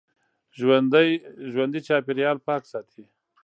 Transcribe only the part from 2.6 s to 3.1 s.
ساتي